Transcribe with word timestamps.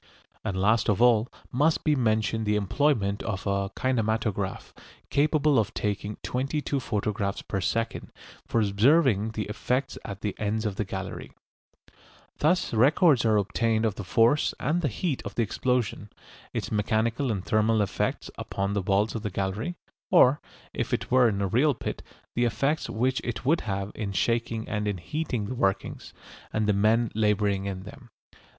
And 0.43 0.59
last 0.59 0.89
of 0.89 0.99
all 0.99 1.27
must 1.51 1.83
be 1.83 1.95
mentioned 1.95 2.47
the 2.47 2.55
employment 2.55 3.21
of 3.21 3.45
a 3.45 3.69
kinematograph, 3.75 4.73
capable 5.11 5.59
of 5.59 5.75
taking 5.75 6.17
twenty 6.23 6.59
two 6.59 6.79
photographs 6.79 7.43
per 7.43 7.61
second, 7.61 8.11
for 8.47 8.61
observing 8.61 9.33
the 9.33 9.43
effects 9.43 9.99
at 10.03 10.21
the 10.21 10.33
ends 10.39 10.65
of 10.65 10.77
the 10.77 10.85
gallery 10.85 11.29
(see 11.29 11.93
illustrations). 11.93 12.33
Thus 12.39 12.73
records 12.73 13.25
are 13.25 13.37
obtained 13.37 13.85
of 13.85 13.93
the 13.93 14.03
force 14.03 14.55
and 14.59 14.83
heat 14.83 15.21
of 15.21 15.35
the 15.35 15.43
explosion, 15.43 16.09
its 16.51 16.71
mechanical 16.71 17.31
and 17.31 17.45
thermal 17.45 17.79
effects 17.83 18.31
upon 18.39 18.73
the 18.73 18.81
walls 18.81 19.13
of 19.13 19.21
the 19.21 19.29
gallery, 19.29 19.75
or, 20.09 20.41
if 20.73 20.95
it 20.95 21.11
were 21.11 21.29
in 21.29 21.43
a 21.43 21.47
real 21.47 21.75
pit, 21.75 22.01
the 22.33 22.45
effects 22.45 22.89
which 22.89 23.21
it 23.23 23.45
would 23.45 23.61
have 23.69 23.91
in 23.93 24.13
shaking 24.13 24.67
and 24.67 24.87
in 24.87 24.97
heating 24.97 25.45
the 25.45 25.53
workings, 25.53 26.11
and 26.51 26.65
the 26.65 26.73
men 26.73 27.11
labouring 27.13 27.65
in 27.65 27.83
them. 27.83 28.09